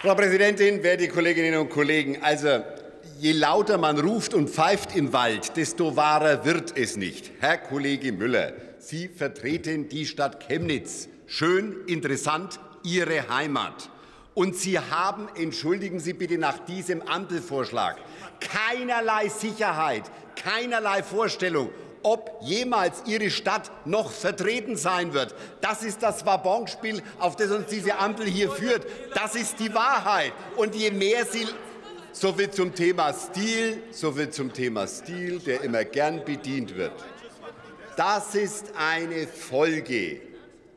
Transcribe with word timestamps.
Frau 0.00 0.14
Präsidentin, 0.14 0.82
werte 0.82 1.08
Kolleginnen 1.08 1.58
und 1.58 1.70
Kollegen! 1.70 2.22
Also, 2.22 2.62
je 3.18 3.32
lauter 3.32 3.78
man 3.78 3.98
ruft 3.98 4.34
und 4.34 4.50
pfeift 4.50 4.94
im 4.94 5.12
Wald, 5.12 5.56
desto 5.56 5.96
wahrer 5.96 6.44
wird 6.44 6.76
es 6.76 6.96
nicht. 6.96 7.32
Herr 7.40 7.58
Kollege 7.58 8.12
Müller, 8.12 8.52
Sie 8.78 9.08
vertreten 9.08 9.88
die 9.88 10.06
Stadt 10.06 10.40
Chemnitz. 10.46 11.08
Schön, 11.26 11.76
interessant, 11.86 12.60
Ihre 12.84 13.28
Heimat. 13.28 13.90
Und 14.34 14.56
Sie 14.56 14.78
haben, 14.78 15.28
entschuldigen 15.36 16.00
Sie 16.00 16.14
bitte, 16.14 16.38
nach 16.38 16.58
diesem 16.64 17.02
Ampelvorschlag 17.02 17.96
keinerlei 18.40 19.28
Sicherheit, 19.28 20.04
keinerlei 20.36 21.02
Vorstellung, 21.02 21.70
ob 22.02 22.38
jemals 22.40 23.02
Ihre 23.06 23.30
Stadt 23.30 23.70
noch 23.84 24.10
vertreten 24.10 24.76
sein 24.76 25.12
wird. 25.12 25.34
Das 25.60 25.82
ist 25.82 26.02
das 26.02 26.26
Wabonspiel, 26.26 27.02
auf 27.18 27.36
das 27.36 27.50
uns 27.50 27.66
diese 27.66 27.98
Ampel 27.98 28.26
hier 28.26 28.50
führt. 28.50 28.86
Das 29.14 29.34
ist 29.34 29.58
die 29.60 29.72
Wahrheit. 29.74 30.32
Und 30.56 30.74
je 30.74 30.90
mehr 30.90 31.24
Sie 31.24 31.46
so 32.12 32.32
viel 32.32 32.50
zum 32.50 32.74
Thema 32.74 33.12
Stil, 33.12 33.82
so 33.90 34.12
viel 34.12 34.30
zum 34.30 34.52
Thema 34.52 34.86
Stil, 34.86 35.38
der 35.38 35.62
immer 35.62 35.84
gern 35.84 36.24
bedient 36.24 36.76
wird. 36.76 36.92
Das 37.96 38.34
ist 38.34 38.72
eine 38.76 39.26
Folge 39.26 40.20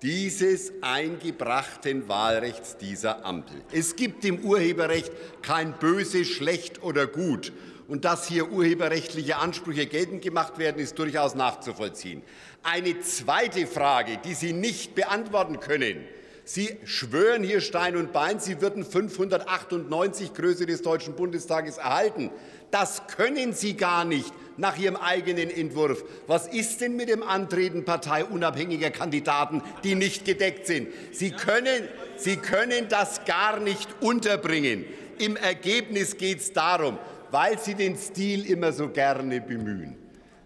dieses 0.02 0.72
eingebrachten 0.82 2.08
Wahlrechts 2.08 2.78
dieser 2.78 3.26
Ampel. 3.26 3.56
Es 3.72 3.96
gibt 3.96 4.24
im 4.24 4.40
Urheberrecht 4.46 5.12
kein 5.42 5.74
Böse, 5.80 6.26
Schlecht 6.26 6.84
oder 6.84 7.08
Gut. 7.08 7.52
Und 7.88 8.04
dass 8.04 8.28
hier 8.28 8.52
urheberrechtliche 8.52 9.38
Ansprüche 9.38 9.86
geltend 9.86 10.24
gemacht 10.24 10.58
werden, 10.58 10.82
ist 10.82 10.98
durchaus 10.98 11.36
nachzuvollziehen. 11.36 12.24
Eine 12.64 13.00
zweite 13.02 13.68
Frage, 13.68 14.18
die 14.24 14.34
Sie 14.34 14.54
nicht 14.54 14.96
beantworten 14.96 15.60
können. 15.60 16.04
Sie 16.48 16.78
schwören 16.84 17.44
hier 17.44 17.60
Stein 17.60 17.96
und 17.96 18.14
Bein, 18.14 18.40
Sie 18.40 18.62
würden 18.62 18.86
598 18.86 20.34
Größe 20.34 20.68
des 20.68 20.84
Deutschen 20.84 21.16
Bundestages 21.16 21.78
erhalten. 21.78 22.30
Das 22.70 23.08
können 23.08 23.54
Sie 23.54 23.76
gar 23.76 24.06
nicht 24.06 24.32
nach 24.58 24.78
Ihrem 24.78 24.96
eigenen 24.96 25.50
Entwurf. 25.50 26.04
Was 26.28 26.48
ist 26.48 26.82
denn 26.82 26.96
mit 26.96 27.10
dem 27.10 27.24
Antreten 27.24 27.84
parteiunabhängiger 27.84 28.92
Kandidaten, 28.92 29.64
die 29.84 29.96
nicht 29.96 30.26
gedeckt 30.26 30.68
sind? 30.68 30.90
Sie 31.12 31.32
können, 31.32 31.88
Sie 32.18 32.38
können 32.38 32.90
das 32.90 33.26
gar 33.26 33.60
nicht 33.60 33.90
unterbringen. 34.02 34.86
Im 35.18 35.38
Ergebnis 35.38 36.18
geht 36.18 36.40
es 36.40 36.54
darum, 36.54 37.00
weil 37.32 37.60
Sie 37.60 37.76
den 37.76 37.98
Stil 37.98 38.46
immer 38.50 38.72
so 38.72 38.90
gerne 38.90 39.42
bemühen. 39.42 39.96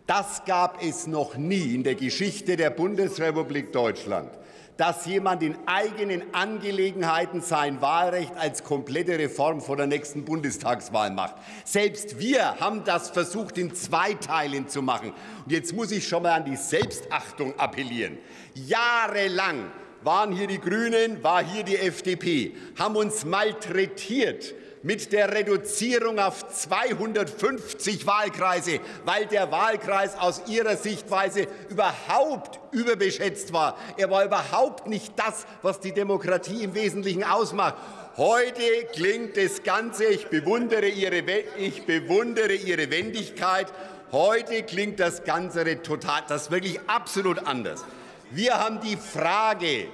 Das 0.07 0.43
gab 0.45 0.83
es 0.83 1.05
noch 1.05 1.37
nie 1.37 1.75
in 1.75 1.83
der 1.83 1.95
Geschichte 1.95 2.57
der 2.57 2.71
Bundesrepublik 2.71 3.71
Deutschland 3.71 4.31
dass 4.79 5.05
jemand 5.05 5.43
in 5.43 5.57
eigenen 5.65 6.33
Angelegenheiten 6.33 7.41
sein 7.41 7.81
Wahlrecht 7.81 8.31
als 8.37 8.63
komplette 8.63 9.19
Reform 9.19 9.59
vor 9.59 9.75
der 9.75 9.87
nächsten 9.87 10.23
Bundestagswahl 10.23 11.11
macht. 11.11 11.35
Selbst 11.65 12.17
wir 12.17 12.57
haben 12.61 12.85
das 12.85 13.09
versucht, 13.09 13.57
in 13.57 13.75
zwei 13.75 14.13
Teilen 14.13 14.69
zu 14.69 14.81
machen. 14.81 15.11
Und 15.43 15.51
jetzt 15.51 15.73
muss 15.73 15.91
ich 15.91 16.07
schon 16.07 16.23
mal 16.23 16.31
an 16.31 16.45
die 16.45 16.55
Selbstachtung 16.55 17.59
appellieren. 17.59 18.19
Jahrelang 18.53 19.69
waren 20.01 20.31
hier 20.31 20.47
die 20.47 20.61
Grünen, 20.61 21.21
war 21.23 21.43
hier 21.43 21.63
die 21.63 21.75
FDP, 21.75 22.55
haben 22.77 22.95
uns 22.95 23.25
malträtiert 23.25 24.53
mit 24.81 25.11
der 25.11 25.33
Reduzierung 25.33 26.19
auf 26.19 26.47
250 26.47 28.05
Wahlkreise, 28.05 28.79
weil 29.05 29.25
der 29.25 29.51
Wahlkreis 29.51 30.17
aus 30.17 30.43
ihrer 30.47 30.77
Sichtweise 30.77 31.47
überhaupt 31.69 32.59
überbeschätzt 32.71 33.51
war. 33.51 33.77
Er 33.97 34.09
war 34.09 34.23
überhaupt 34.23 34.87
nicht 34.87 35.13
das, 35.17 35.45
was 35.61 35.79
die 35.79 35.91
Demokratie 35.91 36.63
im 36.63 36.75
Wesentlichen 36.75 37.23
ausmacht. 37.23 37.75
Heute 38.17 38.61
klingt 38.93 39.37
das 39.37 39.63
Ganze, 39.63 40.05
ich 40.05 40.27
bewundere 40.27 40.87
Ihre, 40.87 41.23
ich 41.57 41.85
bewundere 41.85 42.53
Ihre 42.53 42.89
Wendigkeit, 42.89 43.67
heute 44.11 44.63
klingt 44.63 44.99
das 44.99 45.23
Ganze 45.23 45.81
total, 45.81 46.23
das 46.27 46.51
wirklich 46.51 46.79
absolut 46.87 47.45
anders. 47.45 47.83
Wir 48.31 48.57
haben 48.59 48.79
die 48.81 48.97
Frage 48.97 49.87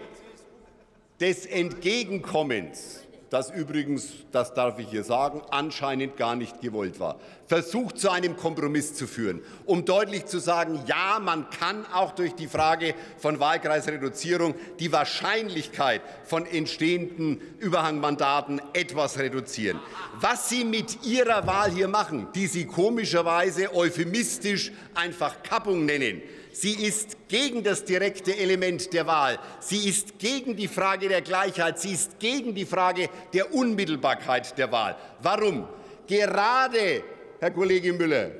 des 1.20 1.46
Entgegenkommens 1.46 3.05
das 3.36 3.52
übrigens, 3.52 4.14
das 4.32 4.54
darf 4.54 4.80
ich 4.80 4.88
hier 4.88 5.04
sagen, 5.04 5.42
anscheinend 5.52 6.16
gar 6.16 6.38
nicht 6.38 6.62
gewollt 6.62 7.02
war, 7.02 7.20
versucht 7.48 8.00
zu 8.00 8.10
einem 8.10 8.38
Kompromiss 8.38 8.94
zu 8.94 9.08
führen, 9.08 9.42
um 9.66 9.84
deutlich 9.84 10.26
zu 10.26 10.40
sagen, 10.40 10.80
ja, 10.88 11.20
man 11.20 11.50
kann 11.50 11.86
auch 11.94 12.16
durch 12.16 12.34
die 12.34 12.48
Frage 12.48 12.96
von 13.18 13.42
Wahlkreisreduzierung 13.42 14.56
die 14.80 14.90
Wahrscheinlichkeit 14.94 16.02
von 16.24 16.46
entstehenden 16.46 17.42
Überhangmandaten 17.60 18.62
etwas 18.72 19.20
reduzieren. 19.20 19.82
Was 20.22 20.48
Sie 20.48 20.64
mit 20.64 21.04
Ihrer 21.04 21.46
Wahl 21.46 21.72
hier 21.72 21.90
machen, 21.90 22.30
die 22.36 22.48
Sie 22.48 22.66
komischerweise 22.66 23.76
euphemistisch 23.76 24.72
einfach 24.94 25.44
Kappung 25.44 25.84
nennen, 25.84 26.22
Sie 26.58 26.72
ist 26.72 27.28
gegen 27.28 27.64
das 27.64 27.84
direkte 27.84 28.38
Element 28.38 28.94
der 28.94 29.06
Wahl. 29.06 29.38
Sie 29.60 29.90
ist 29.90 30.18
gegen 30.18 30.56
die 30.56 30.70
Frage 30.70 31.10
der 31.10 31.22
Gleichheit. 31.22 31.82
Sie 31.82 31.92
ist 31.92 32.18
gegen 32.18 32.56
die 32.56 32.66
Frage 32.66 33.10
der 33.34 33.54
Unmittelbarkeit 33.54 34.58
der 34.58 34.72
Wahl. 34.72 34.96
Warum? 35.22 35.68
Gerade, 36.08 37.04
Herr 37.42 37.52
Kollege 37.52 37.92
Müller, 37.92 38.32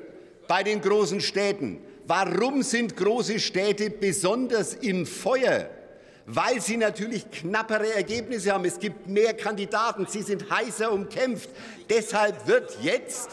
bei 0.48 0.64
den 0.64 0.80
großen 0.80 1.20
Städten. 1.20 1.82
Warum 2.08 2.64
sind 2.64 2.96
große 2.96 3.38
Städte 3.38 3.90
besonders 3.90 4.76
im 4.76 5.06
Feuer? 5.06 5.70
Weil 6.26 6.62
sie 6.62 6.78
natürlich 6.78 7.30
knappere 7.30 7.96
Ergebnisse 7.96 8.54
haben. 8.54 8.64
Es 8.64 8.80
gibt 8.80 9.08
mehr 9.08 9.34
Kandidaten. 9.34 10.08
Sie 10.08 10.22
sind 10.22 10.50
heißer 10.50 10.90
umkämpft. 10.90 11.50
Deshalb 11.90 12.48
wird 12.48 12.78
jetzt 12.82 13.30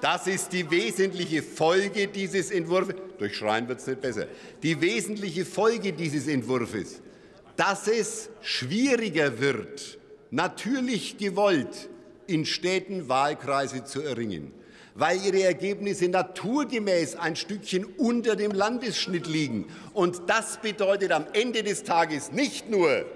das 0.00 0.26
ist 0.26 0.52
die 0.52 0.70
wesentliche 0.70 1.42
Folge 1.42 2.06
dieses 2.06 2.50
Entwurfs. 2.50 2.94
Durch 3.18 3.36
Schreien 3.36 3.68
wird 3.68 3.80
es 3.80 3.86
nicht 3.86 4.00
besser. 4.00 4.26
Die 4.62 4.80
wesentliche 4.80 5.44
Folge 5.44 5.92
dieses 5.92 6.28
Entwurfs, 6.28 7.00
dass 7.56 7.88
es 7.88 8.28
schwieriger 8.42 9.40
wird, 9.40 9.98
natürlich 10.30 11.16
gewollt, 11.16 11.88
in 12.26 12.44
Städten 12.44 13.08
Wahlkreise 13.08 13.84
zu 13.84 14.02
erringen, 14.02 14.52
weil 14.94 15.24
ihre 15.24 15.42
Ergebnisse 15.42 16.08
naturgemäß 16.08 17.16
ein 17.16 17.36
Stückchen 17.36 17.84
unter 17.84 18.36
dem 18.36 18.52
Landesschnitt 18.52 19.26
liegen. 19.26 19.66
Und 19.94 20.22
das 20.26 20.60
bedeutet 20.60 21.12
am 21.12 21.26
Ende 21.32 21.62
des 21.62 21.84
Tages 21.84 22.32
nicht 22.32 22.68
nur, 22.68 23.06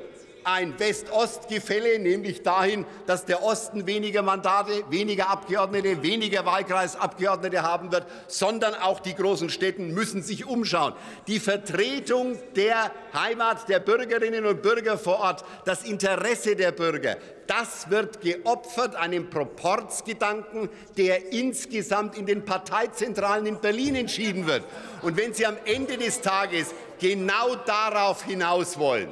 ein 0.45 0.79
West-Ost-Gefälle, 0.79 1.99
nämlich 1.99 2.43
dahin, 2.43 2.87
dass 3.07 3.25
der 3.25 3.43
Osten 3.43 3.87
weniger 3.87 4.23
Mandate, 4.23 4.85
weniger 4.91 5.31
Abgeordnete, 5.31 6.03
weniger 6.03 6.45
Wahlkreisabgeordnete 6.45 7.63
haben 7.63 7.93
wird, 7.93 8.07
sondern 8.29 8.75
auch 8.75 9.01
die 9.01 9.15
großen 9.15 9.51
Städte 9.51 9.83
müssen 9.83 10.23
sich 10.23 10.47
umschauen. 10.47 10.95
Die 11.27 11.41
Vertretung 11.41 12.39
der 12.57 12.91
Heimat 13.15 13.69
der 13.69 13.81
Bürgerinnen 13.81 14.47
und 14.47 14.63
Bürger 14.63 14.99
vor 14.99 15.21
Ort, 15.21 15.45
das 15.65 15.85
Interesse 15.85 16.57
der 16.57 16.73
Bürger, 16.73 17.17
das 17.51 17.91
wird 17.91 18.21
geopfert 18.21 18.95
einem 18.95 19.29
Proportsgedanken, 19.29 20.69
der 20.97 21.33
insgesamt 21.33 22.17
in 22.17 22.25
den 22.25 22.45
Parteizentralen 22.45 23.45
in 23.45 23.61
Berlin 23.61 23.97
entschieden 23.97 24.47
wird. 24.47 24.63
Und 25.03 25.17
wenn 25.17 25.35
Sie 25.35 25.45
am 25.47 25.57
Ende 25.65 25.97
des 25.97 26.21
Tages 26.21 26.73
genau 27.01 27.57
darauf 27.57 28.23
hinaus 28.25 28.79
wollen, 28.79 29.09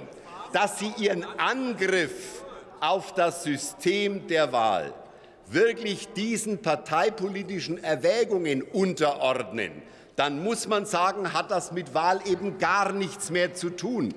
dass 0.53 0.79
Sie 0.79 0.93
Ihren 0.99 1.25
Angriff 1.39 2.45
auf 2.81 3.15
das 3.15 3.45
System 3.45 4.27
der 4.29 4.53
Wahl 4.53 4.95
wirklich 5.51 6.09
diesen 6.13 6.59
parteipolitischen 6.59 7.83
Erwägungen 7.83 8.63
unterordnen, 8.63 9.73
dann 10.17 10.43
muss 10.43 10.67
man 10.67 10.85
sagen, 10.85 11.33
hat 11.33 11.51
das 11.51 11.73
mit 11.73 11.95
Wahl 11.95 12.21
eben 12.27 12.59
gar 12.59 12.93
nichts 12.93 13.31
mehr 13.31 13.55
zu 13.55 13.71
tun. 13.71 14.15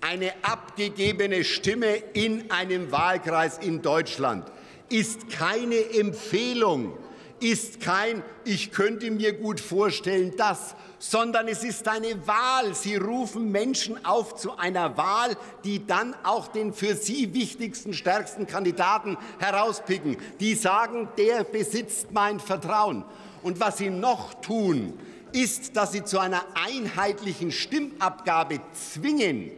Eine 0.00 0.32
abgegebene 0.42 1.44
Stimme 1.44 1.94
in 2.12 2.50
einem 2.50 2.92
Wahlkreis 2.92 3.58
in 3.58 3.80
Deutschland 3.80 4.44
ist 4.90 5.30
keine 5.30 5.76
Empfehlung, 5.98 6.98
ist 7.44 7.80
kein 7.80 8.22
Ich 8.46 8.72
könnte 8.72 9.10
mir 9.10 9.34
gut 9.34 9.60
vorstellen, 9.60 10.32
das, 10.36 10.74
sondern 10.98 11.46
es 11.46 11.62
ist 11.62 11.86
eine 11.88 12.26
Wahl. 12.26 12.74
Sie 12.74 12.96
rufen 12.96 13.52
Menschen 13.52 14.02
auf 14.04 14.34
zu 14.36 14.56
einer 14.56 14.96
Wahl, 14.96 15.36
die 15.62 15.86
dann 15.86 16.16
auch 16.22 16.48
den 16.48 16.72
für 16.72 16.94
sie 16.94 17.34
wichtigsten, 17.34 17.92
stärksten 17.92 18.46
Kandidaten 18.46 19.18
herauspicken. 19.38 20.16
Die 20.40 20.54
sagen, 20.54 21.08
der 21.18 21.44
besitzt 21.44 22.12
mein 22.12 22.40
Vertrauen. 22.40 23.04
Und 23.42 23.60
was 23.60 23.76
sie 23.76 23.90
noch 23.90 24.34
tun, 24.40 24.94
ist, 25.32 25.76
dass 25.76 25.92
sie 25.92 26.04
zu 26.04 26.18
einer 26.18 26.42
einheitlichen 26.54 27.52
Stimmabgabe 27.52 28.60
zwingen 28.72 29.50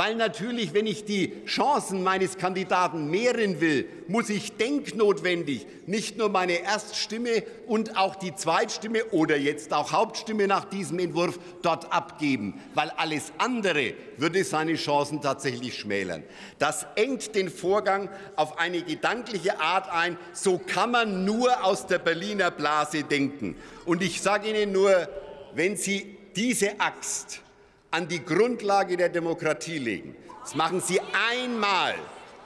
Weil 0.00 0.14
natürlich, 0.14 0.72
wenn 0.72 0.86
ich 0.86 1.04
die 1.04 1.44
Chancen 1.44 2.02
meines 2.02 2.38
Kandidaten 2.38 3.10
mehren 3.10 3.60
will, 3.60 3.86
muss 4.08 4.30
ich 4.30 4.56
denknotwendig 4.56 5.66
nicht 5.84 6.16
nur 6.16 6.30
meine 6.30 6.62
Erststimme 6.62 7.42
und 7.66 7.98
auch 7.98 8.16
die 8.16 8.34
Zweitstimme 8.34 9.04
oder 9.10 9.36
jetzt 9.36 9.74
auch 9.74 9.92
Hauptstimme 9.92 10.46
nach 10.46 10.64
diesem 10.64 11.00
Entwurf 11.00 11.38
dort 11.60 11.92
abgeben, 11.92 12.58
weil 12.72 12.88
alles 12.96 13.30
andere 13.36 13.92
würde 14.16 14.42
seine 14.42 14.76
Chancen 14.76 15.20
tatsächlich 15.20 15.78
schmälern. 15.78 16.22
Das 16.58 16.86
engt 16.94 17.34
den 17.34 17.50
Vorgang 17.50 18.08
auf 18.36 18.58
eine 18.58 18.80
gedankliche 18.80 19.60
Art 19.60 19.90
ein. 19.92 20.16
So 20.32 20.56
kann 20.56 20.92
man 20.92 21.26
nur 21.26 21.62
aus 21.62 21.86
der 21.86 21.98
Berliner 21.98 22.50
Blase 22.50 23.02
denken. 23.02 23.54
Und 23.84 24.02
ich 24.02 24.22
sage 24.22 24.48
Ihnen 24.48 24.72
nur, 24.72 25.10
wenn 25.52 25.76
Sie 25.76 26.16
diese 26.34 26.80
Axt 26.80 27.42
an 27.90 28.08
die 28.08 28.24
Grundlage 28.24 28.96
der 28.96 29.08
Demokratie 29.08 29.78
legen. 29.78 30.16
Das 30.42 30.54
machen 30.54 30.80
Sie 30.80 31.00
einmal, 31.32 31.94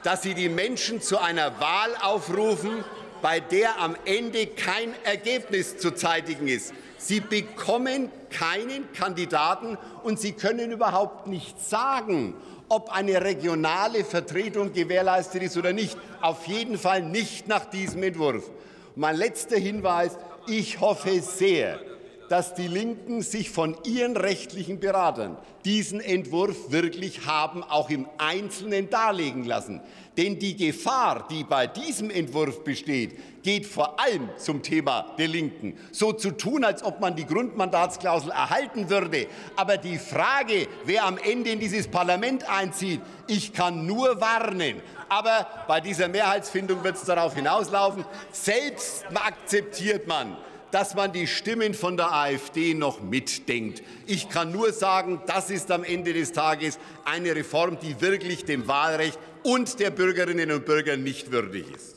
dass 0.02 0.23
Sie 0.23 0.35
die 0.35 0.49
Menschen 0.49 1.00
zu 1.00 1.19
einer 1.19 1.61
Wahl 1.61 1.91
aufrufen, 2.02 2.85
bei 3.23 3.41
der 3.41 3.81
am 3.81 3.96
Ende 4.05 4.46
kein 4.46 4.94
Ergebnis 5.05 5.79
zu 5.79 5.93
zeitigen 5.93 6.49
ist. 6.49 6.75
Sie 6.99 7.20
bekommen 7.20 8.11
keinen 8.31 8.93
Kandidaten 8.93 9.79
und 10.02 10.19
Sie 10.19 10.32
können 10.32 10.70
überhaupt 10.70 11.26
nicht 11.26 11.61
sagen, 11.61 12.35
ob 12.69 12.91
eine 12.91 13.23
regionale 13.23 14.05
Vertretung 14.05 14.73
gewährleistet 14.73 15.43
ist 15.43 15.56
oder 15.56 15.73
nicht. 15.73 15.96
Auf 16.20 16.46
jeden 16.46 16.79
Fall 16.79 17.02
nicht 17.02 17.46
nach 17.46 17.67
diesem 17.67 18.02
Entwurf. 18.02 18.50
Mein 18.96 19.17
letzter 19.17 19.56
Hinweis. 19.56 20.17
Ich 20.46 20.81
hoffe 20.81 21.20
sehr, 21.23 21.81
dass 22.29 22.55
die 22.55 22.69
Linken 22.69 23.23
sich 23.23 23.50
von 23.50 23.76
ihren 23.85 24.17
rechtlichen 24.17 24.81
Beratern 24.81 25.37
diesen 25.65 26.00
Entwurf 26.00 26.71
wirklich 26.71 27.26
haben 27.26 27.62
auch 27.62 27.88
im 27.88 28.06
Einzelnen 28.19 28.91
darlegen 28.91 29.44
lassen. 29.44 29.81
Denn 30.17 30.38
die 30.38 30.56
Gefahr, 30.56 31.26
die 31.31 31.43
bei 31.43 31.67
diesem 31.67 32.11
Entwurf 32.11 32.62
besteht, 32.62 33.43
geht 33.43 33.67
vor 33.67 33.99
allem 33.99 34.29
zum 34.37 34.62
Thema 34.62 35.15
der 35.19 35.26
Linken. 35.26 35.76
So 35.91 36.12
zu 36.12 36.32
tun, 36.32 36.65
als 36.65 36.85
ob 36.85 37.00
man 37.00 37.17
die 37.17 37.26
Grundmandatsklausel 37.26 38.31
erhalten 38.31 38.91
würde. 38.91 39.27
Aber 39.56 39.77
die 39.77 39.99
Frage, 39.99 40.69
wer 40.85 41.05
am 41.05 41.19
Ende 41.19 41.50
in 41.50 41.61
dieses 41.61 41.88
Parlament 41.88 42.49
einzieht, 42.49 43.00
ich 43.27 43.53
kann 43.53 43.87
nur 43.87 44.20
warnen. 44.20 44.82
Aber 45.09 45.47
bei 45.67 45.81
dieser 45.81 46.09
Mehrheitsfindung 46.09 46.85
wird 46.85 46.97
es 46.97 47.05
darauf 47.05 47.35
hinauslaufen. 47.35 48.05
Selbst 48.31 49.05
akzeptiert 49.15 50.06
man, 50.06 50.37
dass 50.70 50.94
man 50.94 51.12
die 51.12 51.26
Stimmen 51.26 51.75
von 51.75 51.96
der 51.96 52.12
AfD 52.12 52.75
noch 52.75 53.00
mitdenkt. 53.00 53.82
Ich 54.06 54.28
kann 54.28 54.52
nur 54.52 54.72
sagen, 54.72 55.20
das 55.26 55.50
ist 55.50 55.70
am 55.70 55.84
Ende 55.84 56.12
des 56.12 56.32
Tages 56.32 56.78
eine 57.05 57.34
Reform, 57.34 57.78
die 57.81 58.00
wirklich 58.00 58.44
dem 58.44 58.66
Wahlrecht 58.66 59.19
und 59.43 59.78
der 59.78 59.90
Bürgerinnen 59.90 60.50
und 60.50 60.64
Bürger 60.64 60.96
nicht 60.96 61.31
würdig 61.31 61.66
ist. 61.75 61.94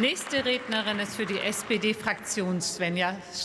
Nächste 0.00 0.44
Rednerin 0.44 0.98
ist 0.98 1.14
für 1.14 1.24
die 1.24 1.38
SPD-Fraktion 1.38 2.60
Svenja 2.60 3.16